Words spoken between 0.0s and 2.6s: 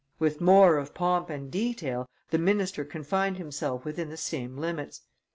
With more of pomp and detail, the